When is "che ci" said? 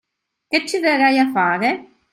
0.47-0.79